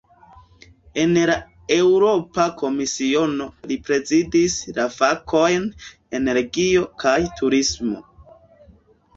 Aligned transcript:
En 1.01 1.11
la 1.29 1.33
Eŭropa 1.75 2.45
Komisiono, 2.61 3.47
li 3.73 3.77
prezidis 3.89 4.57
la 4.79 4.87
fakojn 4.97 5.69
"energio 6.21 6.89
kaj 7.05 7.17
turismo". 7.43 8.03